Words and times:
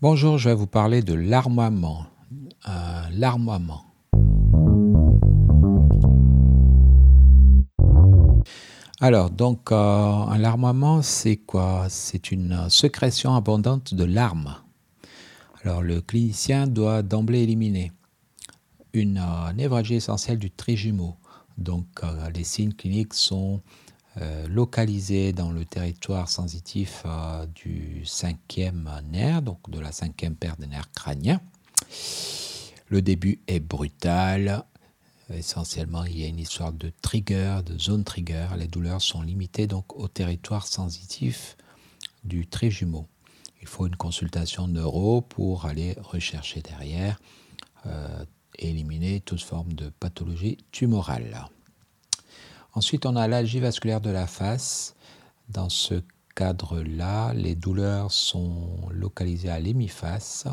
Bonjour, 0.00 0.38
je 0.38 0.48
vais 0.48 0.54
vous 0.54 0.68
parler 0.68 1.02
de 1.02 1.12
l'armoiement. 1.12 2.06
Euh, 2.68 3.02
l'armoiement. 3.10 3.82
Alors, 9.00 9.30
donc, 9.30 9.72
euh, 9.72 9.74
un 9.74 10.38
larmoiement, 10.38 11.02
c'est 11.02 11.38
quoi? 11.38 11.86
C'est 11.88 12.30
une 12.30 12.70
sécrétion 12.70 13.34
abondante 13.34 13.92
de 13.92 14.04
larmes. 14.04 14.54
Alors, 15.64 15.82
le 15.82 16.00
clinicien 16.00 16.68
doit 16.68 17.02
d'emblée 17.02 17.40
éliminer 17.40 17.90
une 18.92 19.18
euh, 19.18 19.52
névralgie 19.52 19.96
essentielle 19.96 20.38
du 20.38 20.52
trijumeau. 20.52 21.16
Donc, 21.56 21.86
euh, 22.04 22.30
les 22.30 22.44
signes 22.44 22.72
cliniques 22.72 23.14
sont 23.14 23.62
euh, 24.20 24.48
localisés 24.48 25.32
dans 25.32 25.52
le 25.52 25.64
territoire 25.64 26.28
sensitif 26.28 27.02
euh, 27.06 27.46
du 27.46 28.04
cinquième 28.04 28.90
nerf, 29.10 29.42
donc 29.42 29.70
de 29.70 29.78
la 29.78 29.92
cinquième 29.92 30.34
paire 30.34 30.56
de 30.56 30.66
nerfs 30.66 30.90
crâniens. 30.92 31.40
Le 32.88 33.02
début 33.02 33.40
est 33.46 33.60
brutal. 33.60 34.64
Essentiellement, 35.32 36.04
il 36.04 36.18
y 36.18 36.24
a 36.24 36.26
une 36.26 36.38
histoire 36.38 36.72
de 36.72 36.90
trigger, 37.02 37.60
de 37.64 37.78
zone 37.78 38.02
trigger. 38.02 38.48
Les 38.56 38.66
douleurs 38.66 39.02
sont 39.02 39.22
limitées 39.22 39.66
donc 39.66 39.94
au 39.96 40.08
territoire 40.08 40.66
sensitif 40.66 41.56
du 42.24 42.46
trijumeau. 42.46 43.06
Il 43.60 43.68
faut 43.68 43.86
une 43.86 43.96
consultation 43.96 44.68
neuro 44.68 45.20
pour 45.20 45.66
aller 45.66 45.94
rechercher 46.00 46.62
derrière 46.62 47.20
euh, 47.86 48.24
éliminer 48.58 49.20
toute 49.20 49.42
forme 49.42 49.74
de 49.74 49.90
pathologie 49.90 50.58
tumorale. 50.72 51.48
Ensuite, 52.74 53.06
on 53.06 53.16
a 53.16 53.26
l'algie 53.28 53.60
vasculaire 53.60 54.00
de 54.00 54.10
la 54.10 54.26
face. 54.26 54.94
Dans 55.48 55.68
ce 55.68 56.02
cadre-là, 56.34 57.32
les 57.34 57.54
douleurs 57.54 58.12
sont 58.12 58.88
localisées 58.90 59.50
à 59.50 59.58
l'hémiface. 59.58 60.46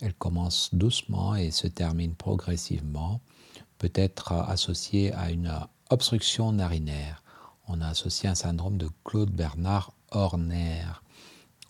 Elles 0.00 0.14
commencent 0.14 0.74
doucement 0.74 1.34
et 1.34 1.50
se 1.50 1.66
terminent 1.66 2.14
progressivement, 2.16 3.20
peut-être 3.78 4.32
associées 4.32 5.12
à 5.14 5.30
une 5.30 5.52
obstruction 5.90 6.52
narinaire. 6.52 7.22
On 7.68 7.80
a 7.80 7.88
associé 7.88 8.28
un 8.28 8.34
syndrome 8.34 8.78
de 8.78 8.88
Claude 9.04 9.30
Bernard 9.30 9.92
Horner. 10.10 10.84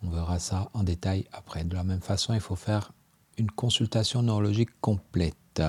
On 0.02 0.10
verra 0.10 0.38
ça 0.38 0.70
en 0.74 0.82
détail 0.82 1.26
après. 1.32 1.64
De 1.64 1.74
la 1.74 1.84
même 1.84 2.00
façon, 2.00 2.34
il 2.34 2.40
faut 2.40 2.56
faire 2.56 2.92
une 3.36 3.50
consultation 3.50 4.22
neurologique 4.22 4.80
complète. 4.80 5.62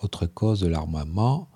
Autre 0.00 0.26
cause 0.26 0.60
de 0.60 0.68
l'armoiement, 0.68 1.48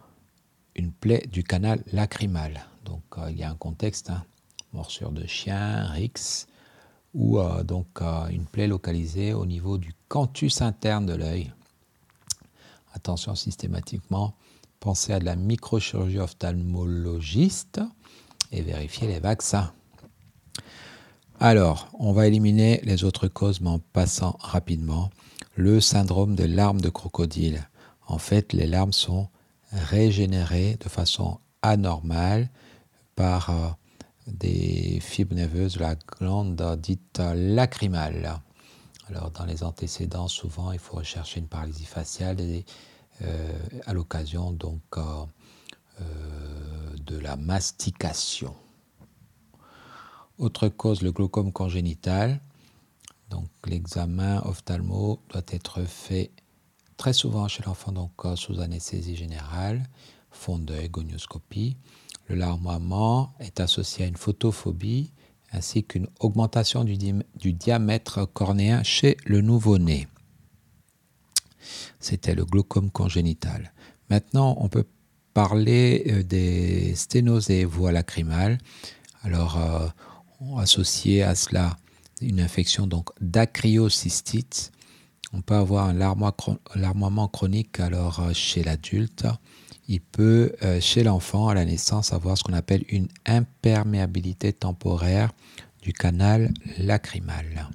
une 0.75 0.93
plaie 0.93 1.27
du 1.31 1.45
canal 1.45 1.83
lacrymal. 1.93 2.67
Donc 2.85 3.03
euh, 3.19 3.31
il 3.31 3.39
y 3.39 3.43
a 3.43 3.51
un 3.51 3.55
contexte, 3.55 4.11
hein, 4.11 4.25
morsure 4.73 5.13
de 5.13 5.27
chien, 5.27 5.87
rix, 5.87 6.47
ou 7.15 7.39
euh, 7.39 7.63
donc 7.63 7.87
euh, 8.01 8.29
une 8.29 8.47
plaie 8.47 8.67
localisée 8.67 9.35
au 9.35 9.47
niveau 9.47 9.79
du 9.79 9.95
canthus 10.09 10.61
interne 10.61 11.07
de 11.07 11.15
l'œil. 11.15 11.53
Attention 12.95 13.35
systématiquement, 13.35 14.35
pensez 14.81 15.13
à 15.13 15.19
de 15.19 15.25
la 15.25 15.37
microchirurgie 15.37 16.19
ophtalmologiste 16.19 17.81
et 18.51 18.63
vérifiez 18.63 19.09
les 19.09 19.21
vaccins. 19.21 19.73
Alors, 21.41 21.89
on 21.99 22.13
va 22.13 22.29
éliminer 22.29 22.81
les 22.85 23.03
autres 23.03 23.27
causes, 23.27 23.61
mais 23.61 23.71
en 23.71 23.79
passant 23.81 24.37
rapidement. 24.41 25.11
Le 25.57 25.81
syndrome 25.81 26.37
de 26.37 26.45
larmes 26.45 26.81
de 26.81 26.89
crocodile. 26.89 27.69
En 28.07 28.19
fait, 28.19 28.53
les 28.53 28.67
larmes 28.67 28.93
sont 28.93 29.29
régénérées 29.73 30.77
de 30.81 30.89
façon 30.89 31.39
anormale 31.63 32.51
par 33.15 33.51
euh, 33.51 33.69
des 34.27 35.01
fibres 35.01 35.35
nerveuses 35.35 35.75
de 35.75 35.81
la 35.81 35.95
glande 35.95 36.79
dite 36.81 37.21
lacrymale. 37.35 38.41
Alors, 39.09 39.31
dans 39.31 39.45
les 39.45 39.63
antécédents, 39.63 40.29
souvent, 40.29 40.73
il 40.73 40.79
faut 40.79 40.97
rechercher 40.97 41.41
une 41.41 41.49
paralysie 41.49 41.85
faciale 41.85 42.39
euh, 43.23 43.59
à 43.87 43.93
l'occasion 43.93 44.53
donc 44.53 44.81
euh, 44.97 45.25
de 47.05 47.19
la 47.19 47.37
mastication. 47.37 48.55
Autre 50.39 50.69
cause, 50.69 51.03
le 51.03 51.13
glaucome 51.13 51.53
congénital. 51.53 52.41
Donc, 53.29 53.49
l'examen 53.67 54.43
ophtalmo 54.45 55.21
doit 55.29 55.43
être 55.49 55.85
fait 55.85 56.31
très 57.03 57.13
souvent 57.13 57.49
chez 57.49 57.65
l'enfant, 57.65 57.91
donc 57.91 58.13
euh, 58.25 58.37
sous 58.37 58.61
anesthésie 58.61 59.17
générale, 59.17 59.83
fond 60.31 60.57
d'œil, 60.57 60.89
gonioscopie. 60.89 61.77
Le 62.29 62.37
larmoiement 62.37 63.33
est 63.41 63.59
associé 63.59 64.05
à 64.05 64.09
une 64.09 64.17
photophobie 64.17 65.11
ainsi 65.51 65.83
qu'une 65.83 66.07
augmentation 66.21 66.85
du, 66.85 66.97
di- 66.97 67.25
du 67.35 67.55
diamètre 67.55 68.25
cornéen 68.33 68.85
chez 68.85 69.17
le 69.25 69.41
nouveau-né. 69.41 70.07
C'était 71.99 72.37
le 72.37 72.45
glaucome 72.45 72.93
congénital. 72.93 73.73
Maintenant, 74.09 74.55
on 74.61 74.69
peut 74.69 74.87
parler 75.35 76.05
euh, 76.07 76.23
des 76.23 76.95
sténoses 76.95 77.51
et 77.51 77.65
voies 77.65 77.91
lacrymales. 77.91 78.59
Alors, 79.25 79.59
euh, 79.59 79.89
associé 80.57 81.25
à 81.25 81.35
cela 81.35 81.77
une 82.21 82.39
infection 82.41 82.87
donc 82.87 83.11
d'acryocystite. 83.21 84.71
On 85.33 85.41
peut 85.41 85.55
avoir 85.55 85.89
un 85.89 85.95
larmoiement 85.95 87.29
chronique 87.29 87.81
alors 87.81 88.21
euh, 88.21 88.33
chez 88.33 88.63
l'adulte. 88.63 89.27
Il 89.89 90.01
peut, 90.01 90.55
euh, 90.63 90.81
chez 90.81 91.03
l'enfant, 91.03 91.49
à 91.49 91.55
la 91.55 91.65
naissance, 91.65 92.13
avoir 92.13 92.37
ce 92.37 92.45
qu'on 92.45 92.53
appelle 92.53 92.85
une 92.89 93.09
imperméabilité 93.27 94.53
temporaire 94.53 95.33
du 95.81 95.93
canal 95.93 96.53
lacrymal. 96.79 97.69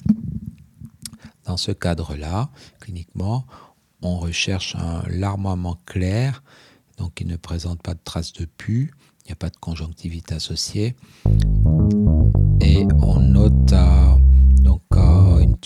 Dans 1.46 1.57
ce 1.57 1.72
cadre-là, 1.72 2.50
cliniquement, 2.79 3.46
on 4.01 4.17
recherche 4.17 4.75
un 4.75 5.03
larmoiement 5.09 5.78
clair, 5.85 6.44
donc 6.97 7.16
qui 7.16 7.25
ne 7.25 7.35
présente 7.35 7.81
pas 7.81 7.94
de 7.94 8.00
traces 8.03 8.34
de 8.34 8.46
pus, 8.46 8.94
il 9.25 9.28
n'y 9.28 9.34
a 9.34 9.35
pas 9.35 9.50
de 9.50 9.57
conjonctivite 9.57 10.31
associée, 10.31 10.96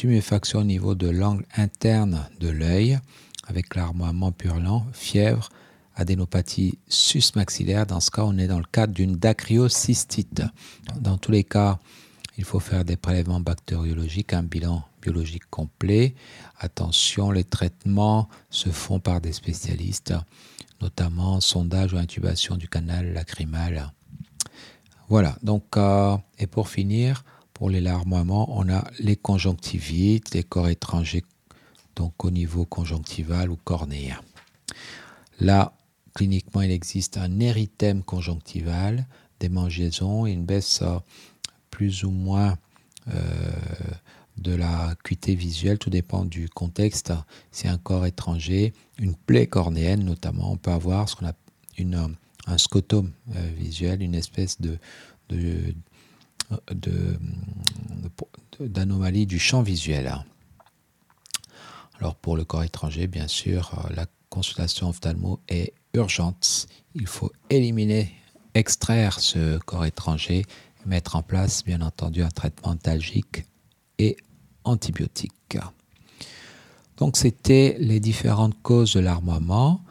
tuméfaction 0.01 0.61
au 0.61 0.63
niveau 0.63 0.95
de 0.95 1.07
l'angle 1.07 1.45
interne 1.55 2.27
de 2.39 2.49
l'œil 2.49 2.97
avec 3.45 3.75
larmoiement 3.75 4.31
purulent, 4.31 4.83
fièvre, 4.93 5.49
adénopathie 5.95 6.79
susmaxillaire. 6.87 7.85
Dans 7.85 7.99
ce 7.99 8.09
cas, 8.09 8.23
on 8.23 8.39
est 8.39 8.47
dans 8.47 8.57
le 8.57 8.65
cadre 8.71 8.95
d'une 8.95 9.17
dacryocystite. 9.17 10.41
Dans 10.99 11.19
tous 11.19 11.31
les 11.31 11.43
cas, 11.43 11.77
il 12.39 12.45
faut 12.45 12.59
faire 12.59 12.83
des 12.83 12.97
prélèvements 12.97 13.41
bactériologiques, 13.41 14.33
un 14.33 14.41
bilan 14.41 14.83
biologique 15.03 15.47
complet. 15.51 16.15
Attention, 16.57 17.29
les 17.29 17.43
traitements 17.43 18.27
se 18.49 18.69
font 18.69 18.99
par 18.99 19.21
des 19.21 19.33
spécialistes, 19.33 20.15
notamment 20.81 21.39
sondage 21.41 21.93
ou 21.93 21.97
intubation 21.97 22.57
du 22.57 22.67
canal 22.67 23.13
lacrymal. 23.13 23.93
Voilà, 25.09 25.37
donc, 25.43 25.77
euh, 25.77 26.17
et 26.39 26.47
pour 26.47 26.69
finir, 26.69 27.23
pour 27.61 27.69
les 27.69 27.79
larmoiements, 27.79 28.57
on 28.57 28.67
a 28.69 28.83
les 28.97 29.15
conjonctivites, 29.15 30.33
les 30.33 30.41
corps 30.41 30.69
étrangers, 30.69 31.23
donc 31.95 32.25
au 32.25 32.31
niveau 32.31 32.65
conjonctival 32.65 33.51
ou 33.51 33.55
cornéen. 33.55 34.19
Là, 35.39 35.71
cliniquement, 36.15 36.61
il 36.61 36.71
existe 36.71 37.17
un 37.17 37.39
érythème 37.39 38.01
conjonctival, 38.01 39.05
des 39.39 39.49
mangeaisons 39.49 40.25
une 40.25 40.43
baisse 40.43 40.81
euh, 40.81 40.97
plus 41.69 42.03
ou 42.03 42.09
moins 42.09 42.57
euh, 43.13 43.21
de 44.39 44.55
la 44.55 44.87
acuité 44.87 45.35
visuelle, 45.35 45.77
tout 45.77 45.91
dépend 45.91 46.25
du 46.25 46.49
contexte. 46.49 47.13
C'est 47.51 47.67
un 47.67 47.77
corps 47.77 48.07
étranger, 48.07 48.73
une 48.97 49.13
plaie 49.13 49.45
cornéenne 49.45 50.03
notamment, 50.03 50.51
on 50.51 50.57
peut 50.57 50.71
avoir 50.71 51.07
ce 51.07 51.15
qu'on 51.15 51.27
a 51.27 51.33
une, 51.77 52.15
un 52.47 52.57
scotome 52.57 53.11
euh, 53.35 53.51
visuel, 53.55 54.01
une 54.01 54.15
espèce 54.15 54.59
de, 54.59 54.79
de- 56.71 57.17
de- 58.59 58.67
d'anomalie 58.67 59.25
du 59.25 59.39
champ 59.39 59.61
visuel. 59.61 60.13
Alors 61.99 62.15
pour 62.15 62.35
le 62.37 62.43
corps 62.45 62.63
étranger, 62.63 63.07
bien 63.07 63.27
sûr, 63.27 63.87
la 63.95 64.05
consultation 64.29 64.89
ophtalmo 64.89 65.39
est 65.47 65.73
urgente. 65.93 66.67
Il 66.95 67.07
faut 67.07 67.31
éliminer, 67.49 68.11
extraire 68.53 69.19
ce 69.19 69.57
corps 69.59 69.85
étranger, 69.85 70.39
et 70.39 70.89
mettre 70.89 71.15
en 71.15 71.21
place, 71.21 71.63
bien 71.63 71.81
entendu, 71.81 72.23
un 72.23 72.29
traitement 72.29 72.71
antalgique 72.71 73.45
et 73.99 74.17
antibiotique. 74.63 75.57
Donc 76.97 77.17
c'était 77.17 77.77
les 77.79 77.99
différentes 77.99 78.59
causes 78.61 78.93
de 78.93 78.99
l'armoiement 78.99 79.81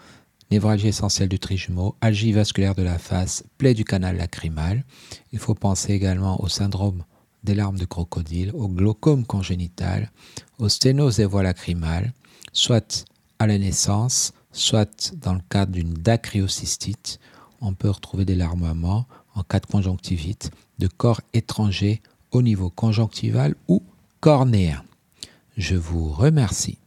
névralgie 0.50 0.88
essentielle 0.88 1.28
du 1.28 1.38
trijumeau, 1.38 1.94
algie 2.00 2.32
vasculaire 2.32 2.74
de 2.74 2.82
la 2.82 2.98
face, 2.98 3.44
plaie 3.58 3.74
du 3.74 3.84
canal 3.84 4.16
lacrymal. 4.16 4.84
Il 5.32 5.38
faut 5.38 5.54
penser 5.54 5.92
également 5.92 6.42
au 6.42 6.48
syndrome 6.48 7.04
des 7.44 7.54
larmes 7.54 7.78
de 7.78 7.84
crocodile, 7.84 8.52
au 8.54 8.68
glaucome 8.68 9.24
congénital, 9.24 10.10
aux 10.58 10.68
sténoses 10.68 11.20
et 11.20 11.24
voies 11.24 11.42
lacrymales, 11.42 12.12
soit 12.52 13.06
à 13.38 13.46
la 13.46 13.58
naissance, 13.58 14.32
soit 14.52 15.14
dans 15.16 15.34
le 15.34 15.40
cadre 15.48 15.72
d'une 15.72 15.94
dacryocystite. 15.94 17.18
On 17.60 17.72
peut 17.72 17.90
retrouver 17.90 18.24
des 18.24 18.34
larmoiements 18.34 19.06
en 19.34 19.42
cas 19.42 19.60
de 19.60 19.66
conjonctivite, 19.66 20.50
de 20.78 20.88
corps 20.88 21.20
étrangers 21.32 22.02
au 22.30 22.42
niveau 22.42 22.70
conjonctival 22.70 23.54
ou 23.68 23.82
cornéen. 24.20 24.82
Je 25.56 25.76
vous 25.76 26.10
remercie. 26.10 26.78